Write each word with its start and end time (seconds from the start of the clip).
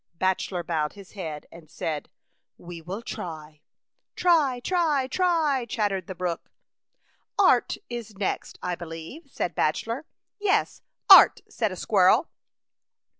Bachelor 0.17 0.63
bowed 0.63 0.93
his 0.93 1.11
head 1.11 1.45
and 1.51 1.69
said, 1.69 2.09
"We 2.57 2.81
will 2.81 3.03
try."" 3.03 3.61
Try, 4.15 4.59
try, 4.63 5.05
try," 5.05 5.67
chattered 5.69 6.07
the 6.07 6.15
brook. 6.15 6.49
"Art 7.37 7.77
is 7.87 8.15
next, 8.15 8.57
I 8.63 8.73
believe," 8.73 9.29
said 9.29 9.53
Bach 9.53 9.75
elor. 9.75 9.75
6o 9.77 9.77
A 9.77 9.77
Chautauqua 9.77 9.93
Idyl. 9.93 10.05
'* 10.25 10.39
Yes, 10.49 10.81
art/' 11.07 11.41
said 11.49 11.71
a 11.71 11.75
squirrel. 11.75 12.29